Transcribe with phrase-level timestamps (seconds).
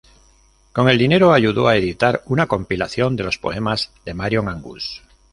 [0.73, 5.03] Con el dinero, ayudó a editar una compilación de los poemas de Marion Angus.